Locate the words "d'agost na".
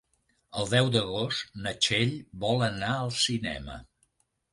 0.95-1.73